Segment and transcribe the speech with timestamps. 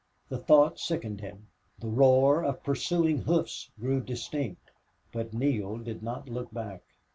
[0.29, 1.45] The thought sickened him.
[1.77, 4.71] The roar of pursuing hoofs grew distinct,
[5.11, 6.81] but Neale did not look back.